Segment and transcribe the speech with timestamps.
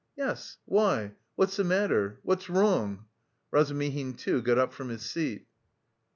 [0.17, 0.57] "Yes...
[0.65, 1.13] why?
[1.35, 2.17] What's the matter?
[2.23, 3.05] What's wrong?"
[3.51, 5.45] Razumihin, too, got up from his seat.